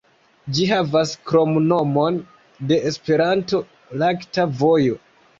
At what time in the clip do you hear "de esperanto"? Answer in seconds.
2.71-3.59